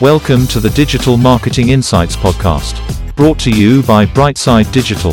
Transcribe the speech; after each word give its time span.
Welcome 0.00 0.46
to 0.48 0.60
the 0.60 0.70
Digital 0.70 1.16
Marketing 1.16 1.70
Insights 1.70 2.14
Podcast, 2.14 2.76
brought 3.16 3.36
to 3.40 3.50
you 3.50 3.82
by 3.82 4.06
Brightside 4.06 4.70
Digital. 4.70 5.10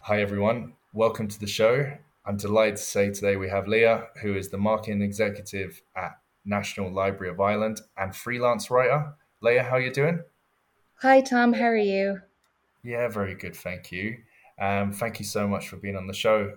Hi, 0.00 0.22
everyone. 0.22 0.72
Welcome 0.92 1.28
to 1.28 1.38
the 1.38 1.46
show. 1.46 1.88
I'm 2.26 2.36
delighted 2.36 2.78
to 2.78 2.82
say 2.82 3.10
today 3.12 3.36
we 3.36 3.48
have 3.48 3.68
Leah, 3.68 4.08
who 4.22 4.34
is 4.34 4.48
the 4.48 4.58
marketing 4.58 5.02
executive 5.02 5.80
at 5.94 6.18
National 6.44 6.92
Library 6.92 7.32
of 7.32 7.38
Ireland 7.38 7.82
and 7.96 8.12
freelance 8.12 8.72
writer. 8.72 9.14
Leah, 9.40 9.62
how 9.62 9.76
are 9.76 9.80
you 9.80 9.92
doing? 9.92 10.24
Hi, 11.02 11.20
Tom. 11.20 11.52
How 11.52 11.66
are 11.66 11.76
you? 11.76 12.22
Yeah, 12.82 13.08
very 13.08 13.34
good. 13.34 13.56
Thank 13.56 13.92
you. 13.92 14.18
Um, 14.60 14.92
thank 14.92 15.18
you 15.18 15.24
so 15.24 15.46
much 15.46 15.68
for 15.68 15.76
being 15.76 15.96
on 15.96 16.06
the 16.06 16.14
show. 16.14 16.54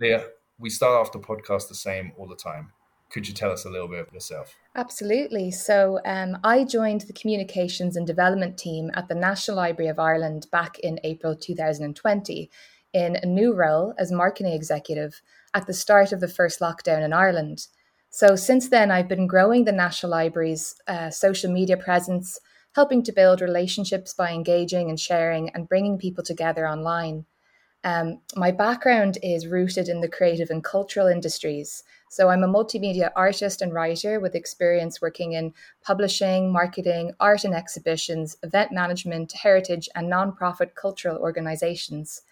Leah, 0.00 0.26
we 0.58 0.70
start 0.70 0.94
off 0.94 1.12
the 1.12 1.18
podcast 1.18 1.68
the 1.68 1.74
same 1.74 2.12
all 2.16 2.26
the 2.26 2.36
time. 2.36 2.72
Could 3.10 3.28
you 3.28 3.34
tell 3.34 3.52
us 3.52 3.64
a 3.64 3.70
little 3.70 3.88
bit 3.88 4.00
of 4.00 4.12
yourself? 4.12 4.54
Absolutely. 4.74 5.50
So, 5.50 6.00
um, 6.04 6.38
I 6.42 6.64
joined 6.64 7.02
the 7.02 7.12
communications 7.12 7.96
and 7.96 8.06
development 8.06 8.58
team 8.58 8.90
at 8.94 9.08
the 9.08 9.14
National 9.14 9.58
Library 9.58 9.88
of 9.88 9.98
Ireland 9.98 10.48
back 10.50 10.78
in 10.80 10.98
April 11.04 11.36
2020 11.36 12.50
in 12.92 13.16
a 13.16 13.26
new 13.26 13.54
role 13.54 13.94
as 13.98 14.10
marketing 14.10 14.52
executive 14.52 15.22
at 15.54 15.66
the 15.66 15.72
start 15.72 16.12
of 16.12 16.20
the 16.20 16.28
first 16.28 16.60
lockdown 16.60 17.04
in 17.04 17.12
Ireland. 17.12 17.68
So, 18.10 18.34
since 18.34 18.70
then, 18.70 18.90
I've 18.90 19.08
been 19.08 19.26
growing 19.26 19.64
the 19.64 19.72
National 19.72 20.10
Library's 20.10 20.74
uh, 20.88 21.10
social 21.10 21.52
media 21.52 21.76
presence, 21.76 22.40
helping 22.76 23.02
to 23.02 23.10
build 23.10 23.40
relationships 23.40 24.12
by 24.12 24.30
engaging 24.30 24.90
and 24.90 25.00
sharing 25.00 25.48
and 25.54 25.66
bringing 25.66 25.96
people 25.96 26.22
together 26.22 26.68
online. 26.68 27.24
Um, 27.82 28.20
my 28.36 28.50
background 28.50 29.16
is 29.22 29.46
rooted 29.46 29.88
in 29.88 30.02
the 30.02 30.08
creative 30.08 30.50
and 30.50 30.62
cultural 30.62 31.06
industries. 31.06 31.84
So 32.10 32.28
I'm 32.28 32.44
a 32.44 32.48
multimedia 32.48 33.10
artist 33.16 33.62
and 33.62 33.72
writer 33.72 34.20
with 34.20 34.34
experience 34.34 35.00
working 35.00 35.32
in 35.32 35.54
publishing, 35.82 36.52
marketing, 36.52 37.12
art 37.18 37.44
and 37.44 37.54
exhibitions, 37.54 38.36
event 38.42 38.72
management, 38.72 39.32
heritage, 39.32 39.88
and 39.94 40.12
nonprofit 40.12 40.74
cultural 40.74 41.16
organizations. 41.16 42.22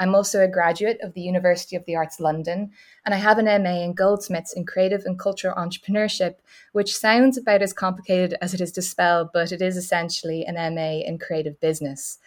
I'm 0.00 0.14
also 0.14 0.42
a 0.42 0.48
graduate 0.48 0.98
of 1.02 1.12
the 1.12 1.20
University 1.20 1.76
of 1.76 1.84
the 1.84 1.94
Arts 1.94 2.18
London, 2.18 2.70
and 3.04 3.14
I 3.14 3.18
have 3.18 3.36
an 3.36 3.44
MA 3.62 3.82
in 3.82 3.92
Goldsmiths 3.92 4.54
in 4.54 4.64
Creative 4.64 5.02
and 5.04 5.18
Cultural 5.18 5.54
Entrepreneurship, 5.54 6.36
which 6.72 6.96
sounds 6.96 7.36
about 7.36 7.60
as 7.60 7.74
complicated 7.74 8.34
as 8.40 8.54
it 8.54 8.62
is 8.62 8.72
to 8.72 8.82
spell, 8.82 9.30
but 9.30 9.52
it 9.52 9.60
is 9.60 9.76
essentially 9.76 10.46
an 10.46 10.54
MA 10.74 11.06
in 11.06 11.18
Creative 11.18 11.60
Business. 11.60 12.18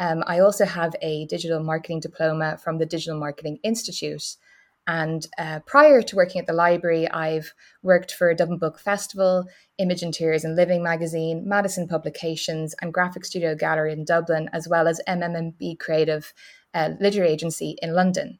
Um, 0.00 0.24
I 0.26 0.40
also 0.40 0.64
have 0.64 0.96
a 1.02 1.26
digital 1.26 1.62
marketing 1.62 2.00
diploma 2.00 2.58
from 2.58 2.78
the 2.78 2.86
Digital 2.86 3.18
Marketing 3.18 3.60
Institute. 3.62 4.36
And 4.86 5.24
uh, 5.38 5.60
prior 5.66 6.02
to 6.02 6.16
working 6.16 6.40
at 6.40 6.48
the 6.48 6.52
library, 6.52 7.08
I've 7.08 7.54
worked 7.82 8.12
for 8.12 8.34
Dublin 8.34 8.58
Book 8.58 8.80
Festival, 8.80 9.44
Image 9.78 10.02
Interiors 10.02 10.42
and 10.42 10.56
Living 10.56 10.82
magazine, 10.82 11.46
Madison 11.46 11.86
Publications, 11.86 12.74
and 12.80 12.92
Graphic 12.92 13.24
Studio 13.24 13.54
Gallery 13.54 13.92
in 13.92 14.04
Dublin, 14.04 14.50
as 14.52 14.66
well 14.66 14.88
as 14.88 15.00
MMMB 15.06 15.78
Creative 15.78 16.32
uh, 16.74 16.90
literary 17.00 17.30
agency 17.30 17.76
in 17.82 17.94
London. 17.94 18.38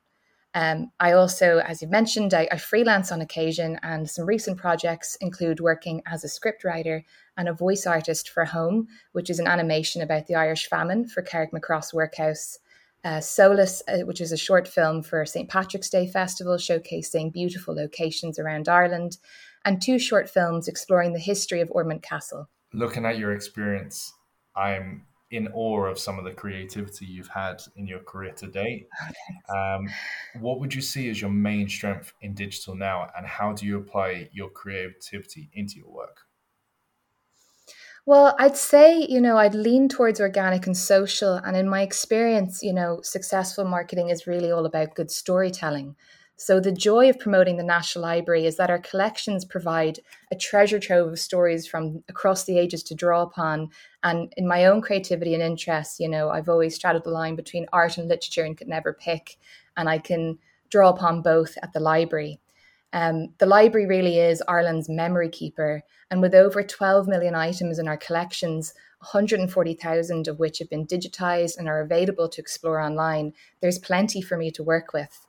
Um, 0.52 0.90
I 0.98 1.12
also, 1.12 1.58
as 1.58 1.80
you 1.80 1.86
mentioned, 1.86 2.34
I, 2.34 2.48
I, 2.50 2.56
freelance 2.56 3.12
on 3.12 3.20
occasion, 3.20 3.78
and 3.84 4.10
some 4.10 4.26
recent 4.26 4.58
projects 4.58 5.16
include 5.20 5.60
working 5.60 6.02
as 6.06 6.24
a 6.24 6.26
scriptwriter 6.26 7.04
and 7.36 7.48
a 7.48 7.52
voice 7.52 7.86
artist 7.86 8.28
for 8.28 8.44
Home, 8.46 8.88
which 9.12 9.30
is 9.30 9.38
an 9.38 9.46
animation 9.46 10.02
about 10.02 10.26
the 10.26 10.34
Irish 10.34 10.68
famine 10.68 11.06
for 11.06 11.22
Carrickmacross 11.22 11.94
Workhouse. 11.94 12.58
Uh, 13.02 13.20
Solus, 13.20 13.82
uh, 13.88 14.00
which 14.00 14.20
is 14.20 14.30
a 14.30 14.36
short 14.36 14.68
film 14.68 15.02
for 15.02 15.24
St. 15.24 15.48
Patrick's 15.48 15.88
Day 15.88 16.06
Festival 16.06 16.56
showcasing 16.56 17.32
beautiful 17.32 17.74
locations 17.74 18.38
around 18.38 18.68
Ireland, 18.68 19.16
and 19.64 19.80
two 19.80 19.98
short 19.98 20.28
films 20.28 20.68
exploring 20.68 21.14
the 21.14 21.18
history 21.18 21.62
of 21.62 21.70
Ormond 21.70 22.02
Castle. 22.02 22.50
Looking 22.74 23.06
at 23.06 23.16
your 23.16 23.32
experience, 23.32 24.12
I'm 24.54 25.06
in 25.30 25.48
awe 25.54 25.84
of 25.86 25.98
some 25.98 26.18
of 26.18 26.24
the 26.24 26.32
creativity 26.32 27.06
you've 27.06 27.28
had 27.28 27.62
in 27.76 27.86
your 27.86 28.00
career 28.00 28.32
to 28.32 28.46
date. 28.46 28.88
Um, 29.54 29.88
what 30.40 30.60
would 30.60 30.74
you 30.74 30.80
see 30.80 31.08
as 31.08 31.20
your 31.20 31.30
main 31.30 31.68
strength 31.68 32.12
in 32.20 32.34
digital 32.34 32.74
now, 32.74 33.08
and 33.16 33.26
how 33.26 33.52
do 33.52 33.66
you 33.66 33.78
apply 33.78 34.28
your 34.32 34.50
creativity 34.50 35.50
into 35.54 35.76
your 35.76 35.90
work? 35.90 36.20
Well, 38.06 38.34
I'd 38.38 38.56
say, 38.56 39.06
you 39.08 39.20
know, 39.20 39.36
I'd 39.36 39.54
lean 39.54 39.88
towards 39.88 40.20
organic 40.20 40.66
and 40.66 40.76
social. 40.76 41.34
And 41.34 41.56
in 41.56 41.68
my 41.68 41.82
experience, 41.82 42.62
you 42.62 42.72
know, 42.72 43.00
successful 43.02 43.64
marketing 43.64 44.08
is 44.08 44.26
really 44.26 44.50
all 44.50 44.66
about 44.66 44.94
good 44.94 45.10
storytelling. 45.10 45.96
So, 46.42 46.58
the 46.58 46.72
joy 46.72 47.10
of 47.10 47.18
promoting 47.18 47.58
the 47.58 47.62
National 47.62 48.00
Library 48.00 48.46
is 48.46 48.56
that 48.56 48.70
our 48.70 48.78
collections 48.78 49.44
provide 49.44 50.00
a 50.32 50.34
treasure 50.34 50.80
trove 50.80 51.12
of 51.12 51.18
stories 51.18 51.66
from 51.66 52.02
across 52.08 52.44
the 52.44 52.58
ages 52.58 52.82
to 52.84 52.94
draw 52.94 53.20
upon. 53.20 53.68
And 54.02 54.32
in 54.38 54.48
my 54.48 54.64
own 54.64 54.80
creativity 54.80 55.34
and 55.34 55.42
interests, 55.42 56.00
you 56.00 56.08
know, 56.08 56.30
I've 56.30 56.48
always 56.48 56.74
straddled 56.74 57.04
the 57.04 57.10
line 57.10 57.36
between 57.36 57.66
art 57.74 57.98
and 57.98 58.08
literature 58.08 58.42
and 58.42 58.56
could 58.56 58.68
never 58.68 58.94
pick. 58.94 59.36
And 59.76 59.86
I 59.86 59.98
can 59.98 60.38
draw 60.70 60.88
upon 60.88 61.20
both 61.20 61.58
at 61.62 61.74
the 61.74 61.80
library. 61.80 62.40
Um, 62.94 63.34
the 63.36 63.44
library 63.44 63.86
really 63.86 64.18
is 64.18 64.42
Ireland's 64.48 64.88
memory 64.88 65.28
keeper. 65.28 65.82
And 66.10 66.22
with 66.22 66.34
over 66.34 66.62
12 66.62 67.06
million 67.06 67.34
items 67.34 67.78
in 67.78 67.86
our 67.86 67.98
collections, 67.98 68.72
140,000 69.00 70.26
of 70.26 70.38
which 70.38 70.58
have 70.58 70.70
been 70.70 70.86
digitised 70.86 71.58
and 71.58 71.68
are 71.68 71.82
available 71.82 72.30
to 72.30 72.40
explore 72.40 72.80
online, 72.80 73.34
there's 73.60 73.78
plenty 73.78 74.22
for 74.22 74.38
me 74.38 74.50
to 74.52 74.62
work 74.62 74.94
with. 74.94 75.26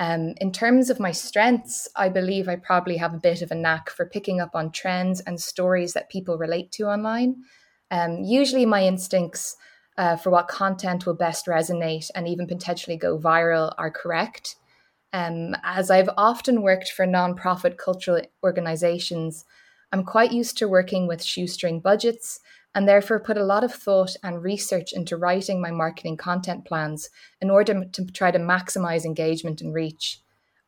Um, 0.00 0.32
in 0.40 0.50
terms 0.50 0.88
of 0.88 0.98
my 0.98 1.12
strengths, 1.12 1.86
I 1.94 2.08
believe 2.08 2.48
I 2.48 2.56
probably 2.56 2.96
have 2.96 3.12
a 3.12 3.18
bit 3.18 3.42
of 3.42 3.50
a 3.50 3.54
knack 3.54 3.90
for 3.90 4.06
picking 4.06 4.40
up 4.40 4.52
on 4.54 4.72
trends 4.72 5.20
and 5.20 5.38
stories 5.38 5.92
that 5.92 6.08
people 6.08 6.38
relate 6.38 6.72
to 6.72 6.84
online. 6.84 7.42
Um, 7.90 8.24
usually, 8.24 8.64
my 8.64 8.82
instincts 8.82 9.56
uh, 9.98 10.16
for 10.16 10.30
what 10.30 10.48
content 10.48 11.04
will 11.04 11.14
best 11.14 11.44
resonate 11.44 12.10
and 12.14 12.26
even 12.26 12.46
potentially 12.46 12.96
go 12.96 13.18
viral 13.18 13.74
are 13.76 13.90
correct. 13.90 14.56
Um, 15.12 15.54
as 15.62 15.90
I've 15.90 16.08
often 16.16 16.62
worked 16.62 16.92
for 16.92 17.04
nonprofit 17.04 17.76
cultural 17.76 18.22
organizations, 18.42 19.44
I'm 19.92 20.04
quite 20.04 20.32
used 20.32 20.56
to 20.58 20.68
working 20.68 21.06
with 21.06 21.22
shoestring 21.22 21.80
budgets 21.80 22.40
and 22.74 22.88
therefore 22.88 23.18
put 23.18 23.36
a 23.36 23.44
lot 23.44 23.64
of 23.64 23.74
thought 23.74 24.14
and 24.22 24.42
research 24.42 24.92
into 24.92 25.16
writing 25.16 25.60
my 25.60 25.70
marketing 25.70 26.16
content 26.16 26.64
plans 26.64 27.10
in 27.40 27.50
order 27.50 27.84
to 27.84 28.04
try 28.06 28.30
to 28.30 28.38
maximize 28.38 29.04
engagement 29.04 29.60
and 29.60 29.74
reach. 29.74 30.20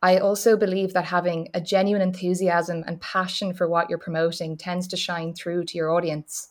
I 0.02 0.18
also 0.18 0.56
believe 0.56 0.94
that 0.94 1.04
having 1.04 1.48
a 1.54 1.60
genuine 1.60 2.02
enthusiasm 2.02 2.82
and 2.86 3.00
passion 3.00 3.54
for 3.54 3.68
what 3.68 3.88
you're 3.88 3.98
promoting 3.98 4.56
tends 4.56 4.88
to 4.88 4.96
shine 4.96 5.32
through 5.32 5.64
to 5.66 5.78
your 5.78 5.92
audience. 5.92 6.48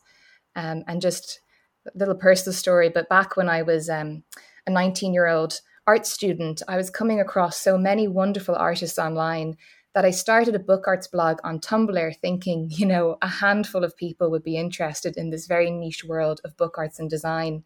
Um, 0.56 0.84
and 0.88 1.02
just 1.02 1.42
a 1.86 1.98
little 1.98 2.16
personal 2.16 2.53
story, 2.53 2.90
but 2.90 3.09
back 3.09 3.36
when 3.36 3.50
I 3.50 3.64
was 3.64 3.90
um, 3.90 4.24
a 4.66 4.72
19 4.72 5.14
year 5.14 5.28
old 5.28 5.59
art 5.86 6.06
student, 6.06 6.62
I 6.68 6.78
was 6.78 6.90
coming 6.90 7.20
across 7.20 7.58
so 7.58 7.78
many 7.78 8.08
wonderful 8.08 8.56
artists 8.56 9.00
online 9.00 9.58
that 9.94 10.06
I 10.06 10.12
started 10.12 10.56
a 10.56 10.59
book 10.59 10.85
arts 10.88 11.07
blog 11.07 11.40
on 11.44 11.59
Tumblr 11.59 12.16
thinking, 12.18 12.69
you 12.72 12.85
know, 12.85 13.18
a 13.22 13.28
handful 13.28 13.84
of 13.84 13.97
people 13.97 14.31
would 14.31 14.44
be 14.44 14.57
interested 14.57 15.18
in 15.18 15.29
this 15.29 15.47
very 15.47 15.69
niche 15.69 16.06
world 16.06 16.40
of 16.46 16.57
book 16.57 16.78
arts 16.78 17.00
and 17.00 17.09
design. 17.09 17.63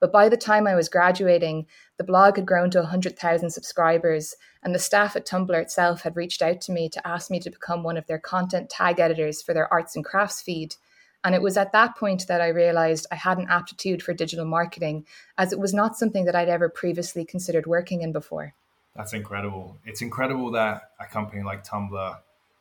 But 0.00 0.12
by 0.12 0.28
the 0.28 0.36
time 0.36 0.66
I 0.66 0.74
was 0.74 0.88
graduating, 0.88 1.66
the 1.96 2.04
blog 2.04 2.36
had 2.36 2.46
grown 2.46 2.70
to 2.70 2.80
100,000 2.80 3.50
subscribers, 3.50 4.34
and 4.62 4.74
the 4.74 4.78
staff 4.78 5.16
at 5.16 5.26
Tumblr 5.26 5.54
itself 5.54 6.02
had 6.02 6.16
reached 6.16 6.42
out 6.42 6.60
to 6.62 6.72
me 6.72 6.88
to 6.90 7.06
ask 7.06 7.30
me 7.30 7.40
to 7.40 7.50
become 7.50 7.82
one 7.82 7.96
of 7.96 8.06
their 8.06 8.18
content 8.18 8.68
tag 8.68 9.00
editors 9.00 9.42
for 9.42 9.54
their 9.54 9.72
arts 9.72 9.96
and 9.96 10.04
crafts 10.04 10.42
feed. 10.42 10.76
And 11.24 11.34
it 11.34 11.42
was 11.42 11.56
at 11.56 11.72
that 11.72 11.96
point 11.96 12.26
that 12.28 12.42
I 12.42 12.48
realized 12.48 13.06
I 13.10 13.16
had 13.16 13.38
an 13.38 13.48
aptitude 13.48 14.02
for 14.02 14.12
digital 14.12 14.44
marketing, 14.44 15.06
as 15.38 15.52
it 15.52 15.58
was 15.58 15.72
not 15.72 15.96
something 15.96 16.26
that 16.26 16.36
I'd 16.36 16.48
ever 16.48 16.68
previously 16.68 17.24
considered 17.24 17.66
working 17.66 18.02
in 18.02 18.12
before. 18.12 18.54
That's 18.96 19.12
incredible. 19.12 19.76
It's 19.84 20.02
incredible 20.02 20.50
that 20.52 20.90
a 20.98 21.06
company 21.06 21.42
like 21.42 21.64
Tumblr 21.64 22.18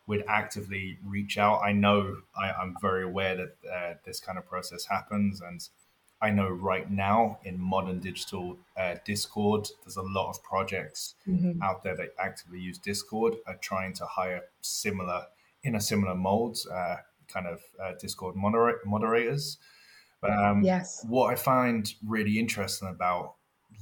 would 0.08 0.24
actively 0.28 0.98
reach 1.04 1.38
out. 1.38 1.62
I 1.64 1.72
know 1.72 2.18
I, 2.36 2.62
am 2.62 2.76
very 2.82 3.04
aware 3.04 3.36
that 3.36 3.56
uh, 3.72 3.94
this 4.06 4.20
kind 4.20 4.38
of 4.38 4.46
process 4.46 4.86
happens, 4.86 5.42
and 5.42 5.68
I 6.22 6.30
know 6.30 6.50
right 6.50 6.90
now 6.90 7.40
in 7.44 7.60
modern 7.60 8.00
digital 8.00 8.58
uh, 8.78 8.96
Discord, 9.04 9.68
there's 9.84 9.98
a 9.98 10.02
lot 10.02 10.30
of 10.30 10.44
projects 10.44 11.16
mm-hmm. 11.28 11.62
out 11.62 11.84
there 11.84 11.96
that 11.96 12.10
actively 12.20 12.60
use 12.60 12.78
Discord, 12.78 13.36
are 13.48 13.58
trying 13.58 13.94
to 13.94 14.06
hire 14.06 14.42
similar 14.62 15.26
in 15.64 15.76
a 15.76 15.82
similar 15.82 16.16
mold, 16.16 16.60
uh, 16.72 16.98
kind 17.28 17.48
of 17.48 17.62
uh, 17.84 17.94
Discord 18.00 18.36
moder- 18.36 18.80
moderators. 18.86 19.58
But 20.22 20.32
um, 20.32 20.64
yes, 20.64 21.04
what 21.08 21.32
I 21.32 21.36
find 21.36 21.92
really 22.06 22.40
interesting 22.40 22.88
about 22.88 23.36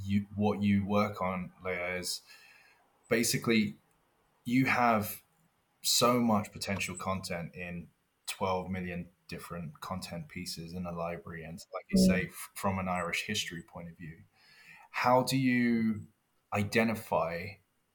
you, 0.04 0.26
what 0.36 0.62
you 0.62 0.86
work 0.86 1.22
on, 1.22 1.52
Leah, 1.64 1.98
is 1.98 2.22
basically 3.18 3.78
you 4.46 4.66
have 4.66 5.22
so 5.82 6.20
much 6.20 6.52
potential 6.52 6.96
content 6.96 7.52
in 7.54 7.88
12 8.28 8.70
million 8.70 9.08
different 9.28 9.80
content 9.82 10.28
pieces 10.30 10.74
in 10.74 10.86
a 10.86 10.92
library 10.92 11.44
and 11.44 11.60
like 11.74 11.86
you 11.92 11.98
say 12.06 12.22
f- 12.28 12.50
from 12.56 12.80
an 12.80 12.88
irish 12.88 13.24
history 13.28 13.64
point 13.74 13.90
of 13.90 13.98
view 13.98 14.18
how 14.92 15.24
do 15.24 15.38
you 15.38 16.02
identify 16.54 17.48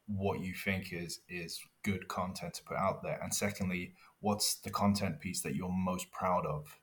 what 0.06 0.40
you 0.40 0.54
think 0.54 0.92
is 0.92 1.20
is 1.28 1.60
good 1.84 2.08
content 2.08 2.54
to 2.54 2.64
put 2.64 2.76
out 2.76 3.02
there? 3.02 3.18
And 3.22 3.32
secondly 3.32 3.94
what's 4.20 4.54
the 4.56 4.70
content 4.70 5.20
piece 5.20 5.42
that 5.42 5.54
you're 5.54 5.70
most 5.70 6.10
proud 6.10 6.44
of? 6.44 6.76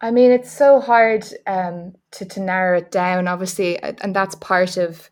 I 0.00 0.10
mean, 0.10 0.30
it's 0.30 0.50
so 0.50 0.80
hard 0.80 1.24
um, 1.46 1.94
to 2.12 2.24
to 2.24 2.40
narrow 2.40 2.78
it 2.78 2.90
down, 2.90 3.28
obviously, 3.28 3.78
and 3.78 4.14
that's 4.14 4.34
part 4.36 4.76
of 4.76 5.10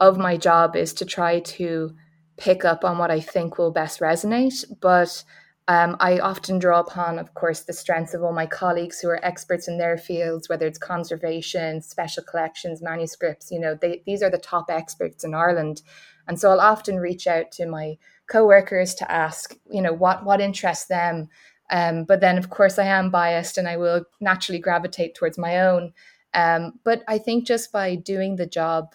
of 0.00 0.18
my 0.18 0.36
job 0.36 0.76
is 0.76 0.92
to 0.94 1.04
try 1.04 1.40
to 1.40 1.94
pick 2.36 2.64
up 2.64 2.84
on 2.84 2.98
what 2.98 3.10
I 3.10 3.20
think 3.20 3.56
will 3.56 3.70
best 3.70 4.00
resonate. 4.00 4.64
But 4.80 5.24
um, 5.68 5.96
I 5.98 6.18
often 6.20 6.58
draw 6.58 6.80
upon, 6.80 7.18
of 7.18 7.34
course, 7.34 7.62
the 7.62 7.72
strengths 7.72 8.14
of 8.14 8.22
all 8.22 8.32
my 8.32 8.46
colleagues 8.46 9.00
who 9.00 9.08
are 9.08 9.24
experts 9.24 9.66
in 9.66 9.78
their 9.78 9.98
fields, 9.98 10.48
whether 10.48 10.66
it's 10.66 10.78
conservation, 10.78 11.80
special 11.82 12.22
collections, 12.22 12.82
manuscripts. 12.82 13.50
You 13.50 13.58
know, 13.58 13.74
they, 13.74 14.02
these 14.06 14.22
are 14.22 14.30
the 14.30 14.38
top 14.38 14.66
experts 14.68 15.24
in 15.24 15.34
Ireland, 15.34 15.82
and 16.28 16.38
so 16.38 16.50
I'll 16.50 16.60
often 16.60 16.96
reach 16.96 17.26
out 17.26 17.50
to 17.52 17.66
my 17.66 17.96
co-workers 18.30 18.94
to 18.96 19.10
ask, 19.10 19.56
you 19.70 19.82
know, 19.82 19.92
what 19.92 20.24
what 20.24 20.40
interests 20.40 20.86
them. 20.86 21.28
Um, 21.68 22.04
but 22.04 22.20
then, 22.20 22.38
of 22.38 22.48
course, 22.48 22.78
I 22.78 22.86
am 22.86 23.10
biased, 23.10 23.58
and 23.58 23.66
I 23.66 23.76
will 23.76 24.04
naturally 24.20 24.60
gravitate 24.60 25.16
towards 25.16 25.38
my 25.38 25.60
own. 25.62 25.92
Um, 26.32 26.74
but 26.84 27.02
I 27.08 27.18
think 27.18 27.44
just 27.44 27.72
by 27.72 27.96
doing 27.96 28.36
the 28.36 28.46
job, 28.46 28.92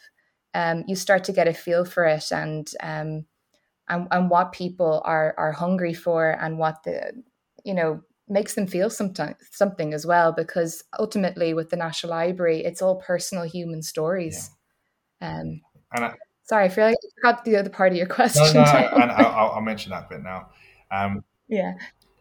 um, 0.54 0.84
you 0.88 0.96
start 0.96 1.24
to 1.26 1.34
get 1.34 1.48
a 1.48 1.54
feel 1.54 1.86
for 1.86 2.06
it, 2.06 2.32
and 2.32 2.70
um, 2.82 3.26
and, 3.92 4.08
and 4.10 4.30
what 4.30 4.54
people 4.54 5.02
are 5.06 5.36
are 5.38 5.52
hungry 5.52 5.94
for 5.94 6.32
and 6.32 6.58
what 6.58 6.84
the 6.84 7.12
you 7.64 7.74
know 7.74 8.02
makes 8.28 8.56
them 8.56 8.66
feel 8.66 8.90
something 8.90 9.36
something 9.52 9.94
as 9.94 10.06
well 10.06 10.32
because 10.32 10.84
ultimately 10.98 11.54
with 11.54 11.70
the 11.70 11.76
national 11.76 12.12
library 12.12 12.64
it's 12.64 12.82
all 12.82 12.96
personal 12.96 13.44
human 13.44 13.82
stories. 13.82 14.50
Yeah. 15.22 15.40
um 15.42 15.62
and 15.94 16.06
I, 16.06 16.14
sorry 16.44 16.66
i 16.66 16.70
feel 16.70 16.86
like 16.86 16.96
i 16.96 17.10
forgot 17.20 17.46
the 17.46 17.58
other 17.58 17.70
part 17.70 17.92
of 17.92 17.98
your 17.98 18.08
question 18.08 18.44
no, 18.54 18.64
no, 18.64 18.90
and 19.02 19.12
I'll, 19.12 19.52
I'll, 19.52 19.62
mention 19.62 19.92
that 19.92 20.10
bit 20.10 20.24
now. 20.24 20.50
Um 20.90 21.24
yeah. 21.48 21.74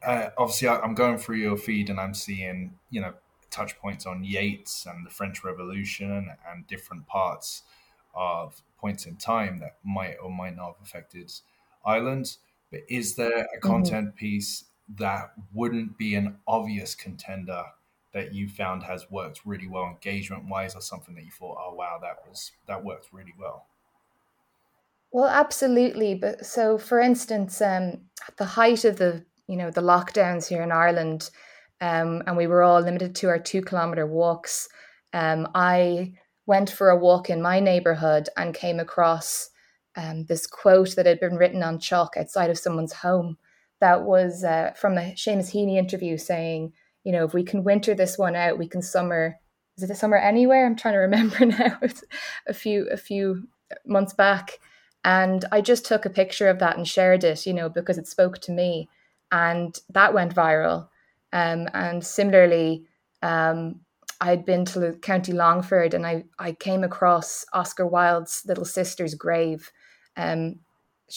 uh, 0.04 0.30
obviously 0.36 0.68
i'm 0.68 0.94
going 0.94 1.16
through 1.16 1.36
your 1.36 1.56
feed 1.56 1.88
and 1.88 2.00
i'm 2.00 2.14
seeing 2.14 2.72
you 2.90 3.00
know 3.00 3.14
touch 3.50 3.78
points 3.78 4.06
on 4.06 4.24
yeats 4.24 4.86
and 4.86 5.06
the 5.06 5.10
french 5.10 5.44
revolution 5.44 6.30
and 6.50 6.66
different 6.66 7.06
parts 7.06 7.62
of 8.14 8.62
points 8.78 9.06
in 9.06 9.16
time 9.16 9.58
that 9.60 9.76
might 9.84 10.16
or 10.22 10.30
might 10.30 10.56
not 10.56 10.74
have 10.74 10.82
affected 10.82 11.32
Ireland. 11.84 12.36
But 12.70 12.80
is 12.88 13.16
there 13.16 13.38
a 13.38 13.42
mm-hmm. 13.42 13.68
content 13.68 14.08
mm-hmm. 14.08 14.16
piece 14.16 14.64
that 14.98 15.32
wouldn't 15.52 15.96
be 15.98 16.14
an 16.14 16.38
obvious 16.46 16.94
contender 16.94 17.64
that 18.12 18.34
you 18.34 18.48
found 18.48 18.82
has 18.82 19.10
worked 19.10 19.40
really 19.44 19.68
well 19.68 19.86
engagement 19.86 20.44
wise 20.48 20.74
or 20.74 20.80
something 20.80 21.14
that 21.14 21.24
you 21.24 21.30
thought, 21.30 21.58
oh 21.60 21.74
wow, 21.74 21.98
that 22.02 22.16
was 22.28 22.52
that 22.66 22.84
worked 22.84 23.12
really 23.12 23.34
well? 23.38 23.66
Well, 25.12 25.28
absolutely. 25.28 26.14
But 26.14 26.44
so 26.46 26.78
for 26.78 27.00
instance, 27.00 27.60
um, 27.60 28.00
at 28.26 28.36
the 28.36 28.44
height 28.44 28.84
of 28.84 28.96
the 28.96 29.24
you 29.46 29.56
know 29.56 29.70
the 29.70 29.80
lockdowns 29.80 30.48
here 30.48 30.62
in 30.62 30.72
Ireland, 30.72 31.30
um, 31.80 32.22
and 32.26 32.36
we 32.36 32.46
were 32.46 32.62
all 32.62 32.80
limited 32.80 33.14
to 33.16 33.28
our 33.28 33.38
two 33.38 33.62
kilometer 33.62 34.06
walks. 34.06 34.68
Um, 35.12 35.48
I 35.54 36.14
went 36.50 36.68
for 36.68 36.90
a 36.90 36.96
walk 36.96 37.30
in 37.30 37.40
my 37.40 37.60
neighborhood 37.60 38.28
and 38.36 38.52
came 38.52 38.80
across 38.80 39.50
um, 39.94 40.24
this 40.24 40.48
quote 40.48 40.96
that 40.96 41.06
had 41.06 41.20
been 41.20 41.36
written 41.36 41.62
on 41.62 41.78
chalk 41.78 42.14
outside 42.16 42.50
of 42.50 42.58
someone's 42.58 42.92
home 42.92 43.38
that 43.80 44.02
was 44.02 44.42
uh, 44.42 44.72
from 44.76 44.98
a 44.98 45.12
Seamus 45.12 45.52
Heaney 45.52 45.76
interview 45.76 46.18
saying, 46.18 46.72
you 47.04 47.12
know, 47.12 47.24
if 47.24 47.34
we 47.34 47.44
can 47.44 47.62
winter 47.62 47.94
this 47.94 48.18
one 48.18 48.34
out, 48.34 48.58
we 48.58 48.66
can 48.66 48.82
summer. 48.82 49.36
Is 49.76 49.84
it 49.84 49.90
a 49.90 49.94
summer 49.94 50.16
anywhere? 50.16 50.66
I'm 50.66 50.74
trying 50.74 50.94
to 50.94 50.98
remember 50.98 51.46
now. 51.46 51.78
It's 51.82 52.02
a 52.48 52.52
few 52.52 52.88
a 52.90 52.96
few 52.96 53.46
months 53.86 54.12
back, 54.12 54.58
and 55.04 55.44
I 55.52 55.60
just 55.60 55.86
took 55.86 56.04
a 56.04 56.10
picture 56.10 56.48
of 56.48 56.58
that 56.58 56.76
and 56.76 56.86
shared 56.86 57.22
it, 57.22 57.46
you 57.46 57.54
know, 57.54 57.68
because 57.68 57.96
it 57.96 58.08
spoke 58.08 58.40
to 58.40 58.52
me, 58.52 58.88
and 59.30 59.78
that 59.90 60.14
went 60.14 60.34
viral. 60.34 60.88
Um, 61.32 61.68
and 61.72 62.04
similarly, 62.04 62.86
um, 63.22 63.82
I'd 64.20 64.44
been 64.44 64.64
to 64.66 64.92
County 65.00 65.32
Longford, 65.32 65.94
and 65.94 66.06
I 66.06 66.24
I 66.38 66.52
came 66.52 66.84
across 66.84 67.46
Oscar 67.52 67.86
Wilde's 67.86 68.42
little 68.46 68.64
sister's 68.66 69.14
grave, 69.14 69.72
um, 70.16 70.60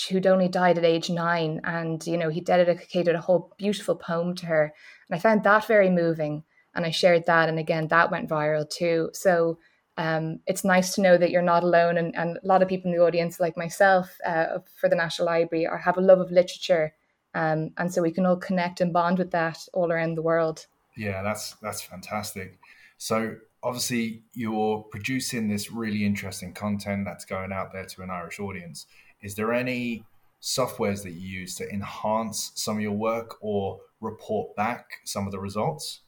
who'd 0.10 0.28
only 0.28 0.48
died 0.48 0.78
at 0.78 0.86
age 0.86 1.10
nine. 1.10 1.62
And, 1.64 2.06
you 2.08 2.18
know, 2.18 2.30
he 2.30 2.42
dedicated 2.42 3.16
a 3.16 3.22
whole 3.22 3.54
beautiful 3.58 3.96
poem 3.96 4.36
to 4.36 4.46
her. 4.48 4.74
And 5.10 5.16
I 5.16 5.20
found 5.20 5.44
that 5.44 5.68
very 5.68 5.90
moving. 5.90 6.44
And 6.76 6.86
I 6.86 6.92
shared 6.92 7.26
that. 7.28 7.50
And 7.50 7.60
again, 7.60 7.88
that 7.90 8.10
went 8.10 8.30
viral 8.30 8.68
too. 8.68 9.12
So 9.14 9.60
um, 9.98 10.40
it's 10.48 10.64
nice 10.64 10.96
to 10.96 11.02
know 11.02 11.18
that 11.18 11.30
you're 11.30 11.44
not 11.44 11.64
alone. 11.64 11.98
And, 11.98 12.16
and 12.16 12.38
a 12.38 12.48
lot 12.48 12.64
of 12.64 12.68
people 12.68 12.90
in 12.90 12.98
the 12.98 13.04
audience, 13.04 13.40
like 13.40 13.56
myself, 13.56 14.18
uh, 14.26 14.60
for 14.80 14.90
the 14.90 14.96
National 14.96 15.28
Library, 15.28 15.68
are, 15.68 15.78
have 15.78 15.98
a 15.98 16.02
love 16.02 16.20
of 16.20 16.32
literature. 16.32 16.94
Um, 17.36 17.72
and 17.78 17.94
so 17.94 18.02
we 18.02 18.12
can 18.12 18.26
all 18.26 18.38
connect 18.38 18.82
and 18.82 18.92
bond 18.92 19.20
with 19.20 19.32
that 19.32 19.60
all 19.74 19.92
around 19.92 20.16
the 20.16 20.24
world. 20.24 20.66
Yeah, 20.96 21.24
that's 21.24 21.56
that's 21.62 21.82
fantastic. 21.82 22.60
So 22.98 23.36
obviously 23.62 24.24
you're 24.34 24.84
producing 24.92 25.48
this 25.48 25.72
really 25.72 26.06
interesting 26.06 26.54
content 26.54 27.06
that's 27.06 27.26
going 27.26 27.52
out 27.52 27.72
there 27.74 27.86
to 27.86 28.02
an 28.02 28.10
Irish 28.10 28.40
audience. 28.40 28.86
Is 29.22 29.36
there 29.36 29.54
any 29.54 30.04
softwares 30.42 31.04
that 31.04 31.12
you 31.14 31.40
use 31.40 31.56
to 31.56 31.70
enhance 31.70 32.52
some 32.56 32.76
of 32.78 32.82
your 32.82 32.92
work 32.92 33.38
or 33.42 33.80
report 34.02 34.56
back 34.56 34.86
some 35.06 35.26
of 35.26 35.32
the 35.32 35.40
results? 35.40 36.02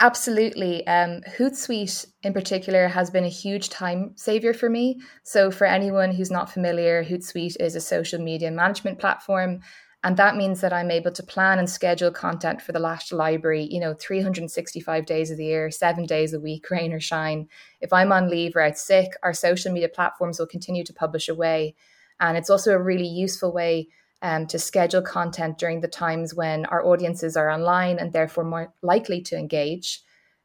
Absolutely. 0.00 0.86
Um, 0.86 1.20
Hootsuite 1.36 2.06
in 2.22 2.32
particular 2.32 2.88
has 2.88 3.10
been 3.10 3.24
a 3.24 3.28
huge 3.28 3.70
time 3.70 4.12
saver 4.16 4.52
for 4.52 4.68
me. 4.68 5.00
So, 5.22 5.50
for 5.50 5.66
anyone 5.66 6.12
who's 6.12 6.32
not 6.32 6.50
familiar, 6.50 7.04
Hootsuite 7.04 7.56
is 7.60 7.76
a 7.76 7.80
social 7.80 8.20
media 8.20 8.50
management 8.50 8.98
platform 8.98 9.60
and 10.04 10.18
that 10.18 10.36
means 10.36 10.60
that 10.60 10.74
I'm 10.74 10.90
able 10.90 11.10
to 11.12 11.22
plan 11.22 11.58
and 11.58 11.68
schedule 11.68 12.10
content 12.10 12.60
for 12.60 12.72
the 12.72 12.78
National 12.78 13.18
Library, 13.18 13.66
you 13.70 13.80
know, 13.80 13.94
365 13.94 15.06
days 15.06 15.30
of 15.30 15.38
the 15.38 15.46
year, 15.46 15.70
seven 15.70 16.04
days 16.04 16.34
a 16.34 16.38
week, 16.38 16.66
rain 16.70 16.92
or 16.92 17.00
shine. 17.00 17.48
If 17.80 17.90
I'm 17.90 18.12
on 18.12 18.28
leave 18.28 18.54
or 18.54 18.60
out 18.60 18.76
sick, 18.76 19.12
our 19.22 19.32
social 19.32 19.72
media 19.72 19.88
platforms 19.88 20.38
will 20.38 20.46
continue 20.46 20.84
to 20.84 20.92
publish 20.92 21.30
away. 21.30 21.74
And 22.20 22.36
it's 22.36 22.50
also 22.50 22.72
a 22.72 22.82
really 22.82 23.06
useful 23.06 23.50
way 23.50 23.88
um, 24.20 24.46
to 24.48 24.58
schedule 24.58 25.00
content 25.00 25.56
during 25.56 25.80
the 25.80 25.88
times 25.88 26.34
when 26.34 26.66
our 26.66 26.84
audiences 26.84 27.34
are 27.34 27.48
online 27.48 27.98
and 27.98 28.12
therefore 28.12 28.44
more 28.44 28.74
likely 28.82 29.22
to 29.22 29.38
engage. 29.38 30.02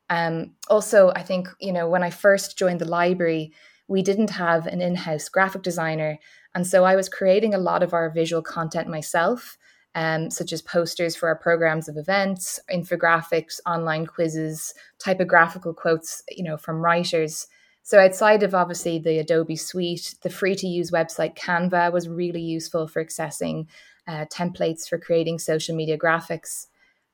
Um, 0.09 0.55
also, 0.69 1.11
I 1.17 1.21
think, 1.21 1.49
you 1.59 1.73
know, 1.73 1.89
when 1.89 2.01
I 2.01 2.11
first 2.11 2.57
joined 2.57 2.79
the 2.79 2.85
library, 2.85 3.51
we 3.89 4.03
didn't 4.03 4.29
have 4.29 4.67
an 4.67 4.81
in 4.81 4.95
house 4.95 5.27
graphic 5.27 5.63
designer. 5.63 6.17
And 6.55 6.65
so 6.65 6.83
I 6.83 6.95
was 6.95 7.09
creating 7.09 7.53
a 7.53 7.59
lot 7.59 7.83
of 7.83 7.93
our 7.93 8.09
visual 8.09 8.41
content 8.41 8.87
myself, 8.87 9.57
um, 9.95 10.29
such 10.29 10.53
as 10.53 10.61
posters 10.61 11.15
for 11.15 11.27
our 11.27 11.35
programs 11.35 11.87
of 11.87 11.97
events, 11.97 12.59
infographics, 12.71 13.59
online 13.65 14.05
quizzes, 14.05 14.73
typographical 14.99 15.73
quotes, 15.73 16.23
you 16.29 16.43
know, 16.43 16.57
from 16.57 16.77
writers. 16.77 17.47
So 17.83 17.99
outside 17.99 18.43
of 18.43 18.53
obviously 18.53 18.99
the 18.99 19.19
Adobe 19.19 19.55
Suite, 19.55 20.15
the 20.21 20.29
free 20.29 20.55
to 20.55 20.67
use 20.67 20.91
website 20.91 21.35
Canva 21.35 21.91
was 21.91 22.07
really 22.07 22.41
useful 22.41 22.87
for 22.87 23.03
accessing 23.03 23.67
uh, 24.07 24.25
templates 24.25 24.87
for 24.87 24.97
creating 24.97 25.39
social 25.39 25.75
media 25.75 25.97
graphics. 25.97 26.67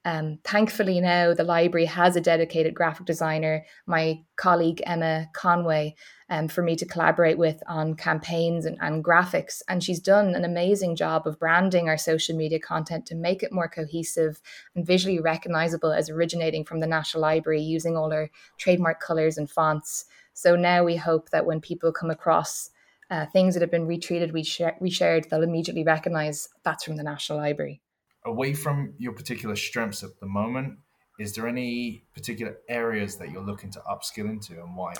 Um, 0.06 0.38
thankfully, 0.44 1.02
now 1.02 1.34
the 1.34 1.44
library 1.44 1.88
has 1.88 2.16
a 2.16 2.22
dedicated 2.22 2.76
graphic 2.76 3.08
designer, 3.08 3.66
my 3.88 4.24
colleague 4.36 4.84
Emma 4.86 5.28
Conway, 5.34 5.96
um, 6.30 6.48
for 6.48 6.62
me 6.62 6.76
to 6.76 6.86
collaborate 6.86 7.40
with 7.40 7.64
on 7.68 7.96
campaigns 7.96 8.66
and, 8.66 8.78
and 8.82 9.04
graphics. 9.04 9.64
And 9.68 9.84
she's 9.84 10.00
done 10.00 10.36
an 10.36 10.46
amazing 10.46 10.96
job 10.96 11.26
of 11.26 11.40
branding 11.40 11.90
our 11.90 11.98
social 11.98 12.38
media 12.38 12.60
content 12.60 13.08
to 13.08 13.16
make 13.16 13.42
it 13.42 13.52
more 13.52 13.68
cohesive 13.68 14.40
and 14.76 14.86
visually 14.86 15.20
recognizable 15.20 15.92
as 15.92 16.08
originating 16.08 16.66
from 16.66 16.82
the 16.82 16.88
National 16.88 17.22
Library 17.22 17.64
using 17.64 17.98
all 17.98 18.14
our 18.14 18.30
trademark 18.60 19.00
colors 19.00 19.40
and 19.40 19.50
fonts. 19.50 20.06
So 20.34 20.56
now 20.56 20.84
we 20.84 20.98
hope 20.98 21.32
that 21.32 21.48
when 21.48 21.62
people 21.62 21.92
come 21.92 22.12
across 22.12 22.70
uh, 23.10 23.26
things 23.26 23.56
that 23.56 23.62
have 23.62 23.72
been 23.72 23.88
retweeted, 23.88 24.34
we 24.34 24.44
reshared, 24.44 25.30
they'll 25.30 25.42
immediately 25.42 25.84
recognize 25.84 26.48
that's 26.64 26.84
from 26.84 26.98
the 26.98 27.04
National 27.04 27.40
Library 27.40 27.82
away 28.26 28.54
from 28.54 28.94
your 28.98 29.14
particular 29.14 29.56
strengths 29.56 30.04
at 30.04 30.20
the 30.20 30.26
moment, 30.26 30.78
is 31.20 31.34
there 31.34 31.48
any 31.48 32.04
particular 32.14 32.58
areas 32.68 33.16
that 33.18 33.32
you're 33.32 33.46
looking 33.46 33.72
to 33.72 33.80
upskill 33.80 34.30
into 34.30 34.54
and 34.62 34.76
why? 34.76 34.94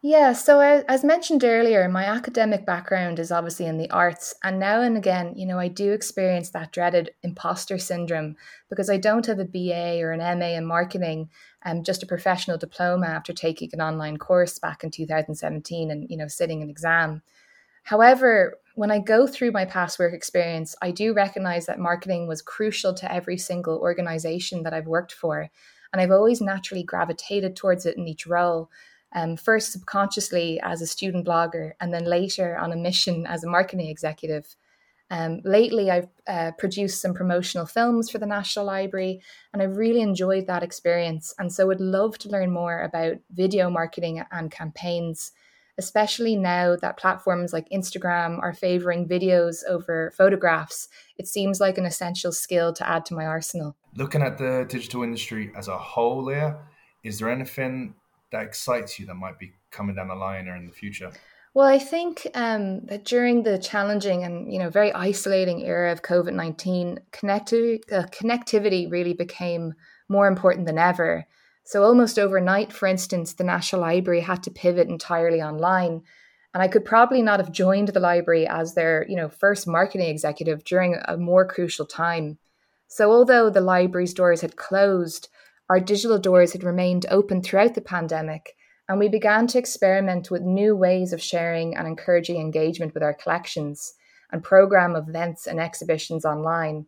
Yeah, 0.00 0.32
so 0.32 0.60
as 0.60 1.02
mentioned 1.02 1.42
earlier, 1.42 1.88
my 1.88 2.04
academic 2.04 2.64
background 2.64 3.18
is 3.18 3.32
obviously 3.32 3.66
in 3.66 3.78
the 3.78 3.90
arts. 3.90 4.32
And 4.44 4.60
now 4.60 4.80
and 4.80 4.96
again, 4.96 5.34
you 5.34 5.44
know, 5.44 5.58
I 5.58 5.66
do 5.66 5.90
experience 5.90 6.50
that 6.50 6.70
dreaded 6.70 7.10
imposter 7.24 7.78
syndrome 7.78 8.36
because 8.70 8.88
I 8.88 8.96
don't 8.96 9.26
have 9.26 9.40
a 9.40 9.44
BA 9.44 10.00
or 10.00 10.12
an 10.12 10.38
MA 10.38 10.50
in 10.56 10.66
marketing, 10.66 11.30
and 11.64 11.78
um, 11.78 11.84
just 11.84 12.04
a 12.04 12.06
professional 12.06 12.56
diploma 12.56 13.06
after 13.06 13.32
taking 13.32 13.70
an 13.72 13.80
online 13.80 14.18
course 14.18 14.60
back 14.60 14.84
in 14.84 14.92
2017 14.92 15.90
and, 15.90 16.08
you 16.08 16.16
know, 16.16 16.28
sitting 16.28 16.62
an 16.62 16.70
exam. 16.70 17.22
However, 17.82 18.54
when 18.78 18.92
I 18.92 19.00
go 19.00 19.26
through 19.26 19.50
my 19.50 19.64
past 19.64 19.98
work 19.98 20.14
experience, 20.14 20.76
I 20.80 20.92
do 20.92 21.12
recognize 21.12 21.66
that 21.66 21.80
marketing 21.80 22.28
was 22.28 22.40
crucial 22.40 22.94
to 22.94 23.12
every 23.12 23.36
single 23.36 23.76
organization 23.78 24.62
that 24.62 24.72
I've 24.72 24.86
worked 24.86 25.12
for. 25.12 25.50
And 25.92 26.00
I've 26.00 26.12
always 26.12 26.40
naturally 26.40 26.84
gravitated 26.84 27.56
towards 27.56 27.86
it 27.86 27.96
in 27.96 28.06
each 28.06 28.24
role. 28.24 28.70
Um, 29.12 29.36
first 29.36 29.72
subconsciously 29.72 30.60
as 30.62 30.80
a 30.80 30.86
student 30.86 31.26
blogger, 31.26 31.72
and 31.80 31.92
then 31.92 32.04
later 32.04 32.56
on 32.56 32.70
a 32.70 32.76
mission 32.76 33.26
as 33.26 33.42
a 33.42 33.50
marketing 33.50 33.88
executive. 33.88 34.54
Um, 35.10 35.40
lately, 35.42 35.90
I've 35.90 36.08
uh, 36.28 36.52
produced 36.56 37.02
some 37.02 37.14
promotional 37.14 37.66
films 37.66 38.08
for 38.08 38.18
the 38.18 38.26
National 38.26 38.66
Library, 38.66 39.20
and 39.52 39.60
I 39.60 39.64
really 39.64 40.02
enjoyed 40.02 40.46
that 40.46 40.62
experience. 40.62 41.34
And 41.40 41.52
so, 41.52 41.66
would 41.66 41.80
love 41.80 42.16
to 42.18 42.28
learn 42.28 42.52
more 42.52 42.82
about 42.82 43.16
video 43.32 43.70
marketing 43.70 44.22
and 44.30 44.52
campaigns, 44.52 45.32
especially 45.78 46.36
now 46.36 46.76
that 46.76 46.98
platforms 46.98 47.52
like 47.52 47.68
Instagram 47.70 48.40
are 48.42 48.52
favoring 48.52 49.08
videos 49.08 49.58
over 49.68 50.12
photographs. 50.16 50.88
It 51.16 51.26
seems 51.26 51.60
like 51.60 51.78
an 51.78 51.86
essential 51.86 52.32
skill 52.32 52.72
to 52.74 52.88
add 52.88 53.06
to 53.06 53.14
my 53.14 53.24
arsenal. 53.24 53.76
Looking 53.94 54.22
at 54.22 54.38
the 54.38 54.66
digital 54.68 55.02
industry 55.02 55.52
as 55.56 55.68
a 55.68 55.78
whole, 55.78 56.24
Leah, 56.24 56.58
is 57.02 57.18
there 57.18 57.30
anything 57.30 57.94
that 58.32 58.42
excites 58.42 58.98
you 58.98 59.06
that 59.06 59.14
might 59.14 59.38
be 59.38 59.52
coming 59.70 59.94
down 59.94 60.08
the 60.08 60.14
line 60.14 60.48
or 60.48 60.56
in 60.56 60.66
the 60.66 60.72
future? 60.72 61.12
Well, 61.54 61.66
I 61.66 61.78
think 61.78 62.26
um, 62.34 62.84
that 62.86 63.04
during 63.04 63.42
the 63.42 63.58
challenging 63.58 64.22
and 64.22 64.52
you 64.52 64.58
know 64.58 64.70
very 64.70 64.92
isolating 64.92 65.64
era 65.64 65.90
of 65.90 66.02
COVID 66.02 66.34
nineteen, 66.34 67.00
connectivity, 67.12 67.80
uh, 67.90 68.04
connectivity 68.06 68.90
really 68.90 69.14
became 69.14 69.74
more 70.08 70.28
important 70.28 70.66
than 70.66 70.78
ever. 70.78 71.26
So 71.68 71.82
almost 71.82 72.18
overnight, 72.18 72.72
for 72.72 72.86
instance, 72.86 73.34
the 73.34 73.44
National 73.44 73.82
Library 73.82 74.20
had 74.20 74.42
to 74.44 74.50
pivot 74.50 74.88
entirely 74.88 75.42
online, 75.42 76.00
and 76.54 76.62
I 76.62 76.68
could 76.68 76.86
probably 76.86 77.20
not 77.20 77.40
have 77.40 77.52
joined 77.52 77.88
the 77.88 78.00
library 78.00 78.46
as 78.46 78.72
their 78.72 79.04
you 79.06 79.14
know 79.14 79.28
first 79.28 79.68
marketing 79.68 80.08
executive 80.08 80.64
during 80.64 80.96
a 81.04 81.18
more 81.18 81.46
crucial 81.46 81.84
time. 81.84 82.38
So 82.86 83.10
although 83.10 83.50
the 83.50 83.60
library's 83.60 84.14
doors 84.14 84.40
had 84.40 84.56
closed, 84.56 85.28
our 85.68 85.78
digital 85.78 86.18
doors 86.18 86.54
had 86.54 86.64
remained 86.64 87.04
open 87.10 87.42
throughout 87.42 87.74
the 87.74 87.82
pandemic 87.82 88.54
and 88.88 88.98
we 88.98 89.10
began 89.10 89.46
to 89.48 89.58
experiment 89.58 90.30
with 90.30 90.40
new 90.40 90.74
ways 90.74 91.12
of 91.12 91.20
sharing 91.20 91.76
and 91.76 91.86
encouraging 91.86 92.40
engagement 92.40 92.94
with 92.94 93.02
our 93.02 93.12
collections 93.12 93.92
and 94.32 94.42
program 94.42 94.96
events 94.96 95.46
and 95.46 95.60
exhibitions 95.60 96.24
online. 96.24 96.86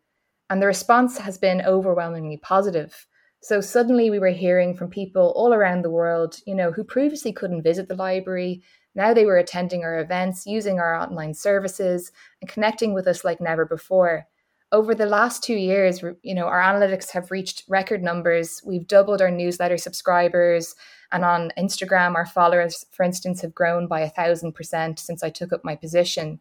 And 0.49 0.63
the 0.63 0.67
response 0.67 1.19
has 1.19 1.37
been 1.37 1.61
overwhelmingly 1.61 2.39
positive. 2.39 3.07
So 3.41 3.61
suddenly 3.61 4.11
we 4.11 4.19
were 4.19 4.29
hearing 4.29 4.75
from 4.75 4.91
people 4.91 5.33
all 5.35 5.55
around 5.55 5.83
the 5.83 5.91
world, 5.91 6.39
you 6.47 6.55
know, 6.55 6.73
who 6.73 6.85
previously 6.85 7.33
couldn't 7.33 7.63
visit 7.63 7.89
the 7.89 7.95
library. 7.95 8.63
Now 8.95 9.15
they 9.15 9.25
were 9.25 9.39
attending 9.39 9.83
our 9.83 9.99
events, 9.99 10.47
using 10.47 10.79
our 10.79 10.95
online 10.95 11.33
services, 11.33 12.13
and 12.41 12.51
connecting 12.51 12.93
with 12.93 13.07
us 13.07 13.25
like 13.25 13.41
never 13.41 13.65
before. 13.65 14.27
Over 14.73 14.95
the 14.95 15.07
last 15.07 15.43
two 15.43 15.55
years, 15.55 16.03
you 16.23 16.35
know, 16.35 16.47
our 16.47 16.61
analytics 16.61 17.11
have 17.11 17.31
reached 17.31 17.65
record 17.67 18.03
numbers. 18.03 18.63
We've 18.65 18.87
doubled 18.87 19.21
our 19.21 19.31
newsletter 19.31 19.79
subscribers 19.79 20.77
and 21.11 21.25
on 21.25 21.51
Instagram, 21.59 22.15
our 22.15 22.27
followers, 22.27 22.85
for 22.93 23.03
instance, 23.05 23.41
have 23.41 23.55
grown 23.55 23.89
by 23.89 24.01
a 24.01 24.11
thousand 24.11 24.53
percent 24.53 24.99
since 24.99 25.25
I 25.25 25.31
took 25.31 25.53
up 25.53 25.65
my 25.65 25.75
position. 25.75 26.41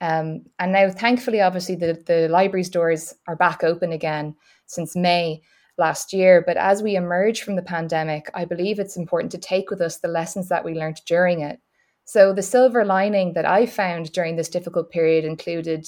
Um, 0.00 0.46
and 0.58 0.72
now, 0.72 0.90
thankfully, 0.90 1.40
obviously, 1.40 1.74
the, 1.76 2.02
the 2.06 2.28
library's 2.28 2.70
doors 2.70 3.14
are 3.26 3.36
back 3.36 3.62
open 3.62 3.92
again 3.92 4.34
since 4.66 4.96
May 4.96 5.42
last 5.78 6.12
year. 6.12 6.42
But 6.44 6.56
as 6.56 6.82
we 6.82 6.96
emerge 6.96 7.42
from 7.42 7.56
the 7.56 7.62
pandemic, 7.62 8.30
I 8.34 8.44
believe 8.44 8.78
it's 8.78 8.96
important 8.96 9.32
to 9.32 9.38
take 9.38 9.70
with 9.70 9.80
us 9.80 9.98
the 9.98 10.08
lessons 10.08 10.48
that 10.48 10.64
we 10.64 10.74
learned 10.74 11.00
during 11.06 11.40
it. 11.40 11.60
So, 12.04 12.32
the 12.32 12.42
silver 12.42 12.84
lining 12.84 13.34
that 13.34 13.44
I 13.44 13.66
found 13.66 14.12
during 14.12 14.36
this 14.36 14.48
difficult 14.48 14.90
period 14.90 15.24
included, 15.24 15.86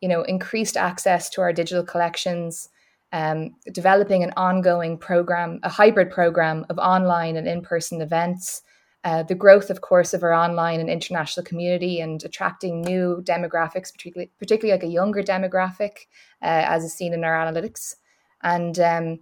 you 0.00 0.08
know, 0.08 0.22
increased 0.22 0.76
access 0.76 1.30
to 1.30 1.40
our 1.40 1.52
digital 1.52 1.82
collections, 1.82 2.68
um, 3.12 3.54
developing 3.72 4.22
an 4.22 4.32
ongoing 4.36 4.98
program, 4.98 5.60
a 5.62 5.68
hybrid 5.68 6.10
program 6.10 6.66
of 6.68 6.78
online 6.78 7.36
and 7.36 7.48
in 7.48 7.62
person 7.62 8.00
events. 8.02 8.62
Uh, 9.04 9.22
the 9.22 9.34
growth, 9.34 9.68
of 9.68 9.80
course, 9.80 10.14
of 10.14 10.22
our 10.22 10.32
online 10.32 10.78
and 10.78 10.88
international 10.88 11.44
community 11.44 12.00
and 12.00 12.22
attracting 12.22 12.82
new 12.82 13.22
demographics, 13.24 13.92
particularly, 13.92 14.30
particularly 14.38 14.78
like 14.78 14.88
a 14.88 14.92
younger 14.92 15.22
demographic, 15.22 16.06
uh, 16.42 16.68
as 16.68 16.84
is 16.84 16.94
seen 16.94 17.12
in 17.12 17.24
our 17.24 17.34
analytics. 17.34 17.96
And 18.42 18.78
um, 18.78 19.18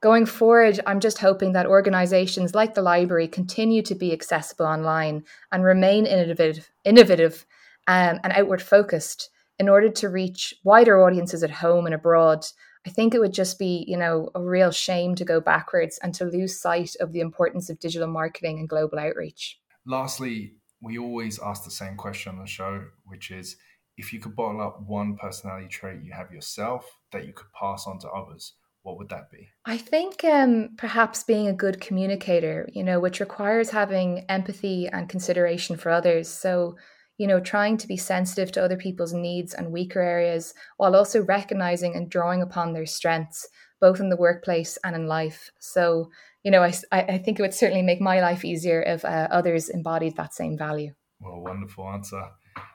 going 0.00 0.26
forward, 0.26 0.80
I'm 0.86 1.00
just 1.00 1.18
hoping 1.18 1.52
that 1.52 1.66
organizations 1.66 2.54
like 2.54 2.74
the 2.74 2.82
library 2.82 3.28
continue 3.28 3.82
to 3.82 3.94
be 3.94 4.12
accessible 4.12 4.66
online 4.66 5.24
and 5.52 5.64
remain 5.64 6.06
innovative, 6.06 6.70
innovative 6.84 7.46
um, 7.86 8.20
and 8.22 8.32
outward 8.32 8.62
focused 8.62 9.30
in 9.58 9.68
order 9.68 9.90
to 9.90 10.08
reach 10.08 10.54
wider 10.64 11.02
audiences 11.02 11.42
at 11.42 11.50
home 11.50 11.86
and 11.86 11.94
abroad 11.94 12.46
I 12.86 12.90
think 12.90 13.14
it 13.14 13.18
would 13.18 13.34
just 13.34 13.58
be, 13.58 13.84
you 13.86 13.96
know, 13.96 14.30
a 14.34 14.42
real 14.42 14.70
shame 14.70 15.14
to 15.16 15.24
go 15.24 15.40
backwards 15.40 15.98
and 16.02 16.14
to 16.14 16.24
lose 16.24 16.60
sight 16.60 16.96
of 16.98 17.12
the 17.12 17.20
importance 17.20 17.68
of 17.68 17.78
digital 17.78 18.08
marketing 18.08 18.58
and 18.58 18.68
global 18.68 18.98
outreach. 18.98 19.60
Lastly, 19.84 20.54
we 20.80 20.98
always 20.98 21.38
ask 21.40 21.64
the 21.64 21.70
same 21.70 21.96
question 21.96 22.32
on 22.32 22.40
the 22.40 22.46
show, 22.46 22.84
which 23.04 23.30
is 23.30 23.56
if 23.98 24.14
you 24.14 24.20
could 24.20 24.34
bottle 24.34 24.62
up 24.62 24.80
one 24.86 25.16
personality 25.16 25.68
trait 25.68 26.00
you 26.02 26.12
have 26.12 26.32
yourself 26.32 27.00
that 27.12 27.26
you 27.26 27.34
could 27.34 27.52
pass 27.52 27.86
on 27.86 27.98
to 27.98 28.08
others, 28.08 28.54
what 28.82 28.96
would 28.98 29.10
that 29.10 29.30
be? 29.30 29.48
I 29.66 29.76
think 29.76 30.24
um, 30.24 30.70
perhaps 30.78 31.22
being 31.22 31.48
a 31.48 31.52
good 31.52 31.80
communicator, 31.80 32.68
you 32.72 32.82
know, 32.82 32.98
which 32.98 33.20
requires 33.20 33.70
having 33.70 34.24
empathy 34.28 34.88
and 34.88 35.08
consideration 35.08 35.76
for 35.76 35.90
others. 35.90 36.28
So, 36.28 36.76
you 37.18 37.26
know, 37.26 37.40
trying 37.40 37.76
to 37.78 37.86
be 37.86 37.98
sensitive 37.98 38.50
to 38.52 38.64
other 38.64 38.78
people's 38.78 39.12
needs 39.12 39.52
and 39.52 39.70
weaker 39.72 40.00
areas 40.00 40.54
while 40.78 40.96
also 40.96 41.22
recognizing 41.22 41.94
and 41.94 42.10
drawing 42.10 42.40
upon 42.40 42.72
their 42.72 42.86
strengths, 42.86 43.46
both 43.80 44.00
in 44.00 44.08
the 44.08 44.16
workplace 44.16 44.78
and 44.82 44.96
in 44.96 45.06
life. 45.06 45.50
So, 45.58 46.10
you 46.42 46.50
know, 46.50 46.62
I, 46.62 46.72
I 46.90 47.18
think 47.18 47.38
it 47.38 47.42
would 47.42 47.52
certainly 47.52 47.82
make 47.82 48.00
my 48.00 48.22
life 48.22 48.44
easier 48.46 48.82
if 48.82 49.04
uh, 49.04 49.28
others 49.30 49.68
embodied 49.68 50.16
that 50.16 50.32
same 50.32 50.56
value. 50.56 50.92
Well, 51.20 51.42
wonderful 51.42 51.86
answer. 51.86 52.30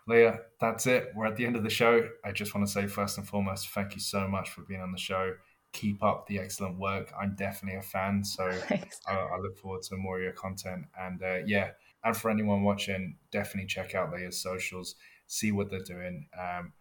Leah, 0.08 0.40
that's 0.62 0.86
it. 0.86 1.08
We're 1.16 1.26
at 1.26 1.36
the 1.36 1.48
end 1.48 1.56
of 1.56 1.64
the 1.64 1.70
show. 1.70 2.08
I 2.24 2.32
just 2.32 2.54
want 2.54 2.68
to 2.68 2.72
say, 2.72 2.86
first 2.86 3.18
and 3.18 3.28
foremost, 3.28 3.70
thank 3.70 3.96
you 3.96 4.00
so 4.00 4.28
much 4.28 4.52
for 4.52 4.62
being 4.62 4.82
on 4.82 4.92
the 4.92 5.00
show. 5.00 5.34
Keep 5.76 6.02
up 6.04 6.26
the 6.28 6.40
excellent 6.40 6.80
work. 6.80 7.12
I'm 7.20 7.36
definitely 7.36 7.80
a 7.80 7.84
fan, 7.84 8.24
so 8.24 8.44
I, 8.70 9.14
I, 9.14 9.38
look 9.40 9.58
forward 9.58 9.82
to 9.84 9.98
more 9.98 10.18
of 10.18 10.24
your 10.24 10.32
content. 10.32 10.86
And 10.98 11.22
uh, 11.22 11.40
yeah, 11.46 11.72
and 12.06 12.16
for 12.16 12.32
anyone 12.32 12.64
watching, 12.64 13.18
definitely 13.30 13.68
check 13.68 13.94
out 13.94 14.10
their 14.12 14.32
socials, 14.32 14.96
see 15.28 15.52
what 15.52 15.70
they're 15.70 15.80
doing. 15.82 16.28
Um, 16.40 16.72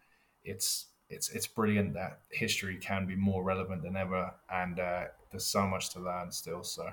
it's 0.44 0.86
it's 1.08 1.28
it's 1.30 1.48
brilliant 1.48 1.94
that 1.94 2.20
history 2.30 2.76
can 2.76 3.04
be 3.06 3.16
more 3.16 3.42
relevant 3.42 3.82
than 3.82 3.96
ever, 3.96 4.32
and 4.48 4.78
uh, 4.78 5.04
there's 5.30 5.46
so 5.46 5.66
much 5.66 5.90
to 5.90 6.00
learn 6.00 6.30
still. 6.30 6.62
So, 6.62 6.88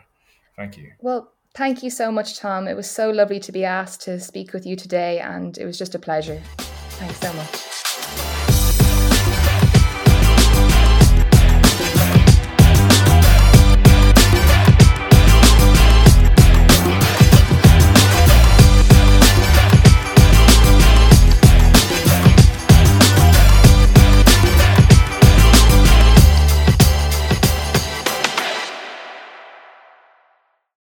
thank 0.56 0.78
you. 0.78 0.92
Well, 1.00 1.32
thank 1.54 1.84
you 1.84 1.92
so 1.92 2.12
much, 2.12 2.40
Tom. 2.40 2.68
It 2.68 2.76
was 2.76 2.90
so 2.90 3.12
lovely 3.12 3.40
to 3.42 3.52
be 3.52 3.64
asked 3.64 4.02
to 4.02 4.20
speak 4.20 4.54
with 4.54 4.66
you 4.66 4.76
today, 4.76 5.20
and 5.20 5.56
it 5.58 5.66
was 5.66 5.78
just 5.78 5.94
a 5.94 6.00
pleasure. 6.00 6.42
Thanks 6.58 7.20
so 7.20 7.32
much. 7.34 7.82